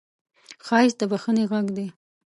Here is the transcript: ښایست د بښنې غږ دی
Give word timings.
ښایست 0.65 0.97
د 0.99 1.01
بښنې 1.11 1.43
غږ 1.51 1.65
دی 1.77 1.87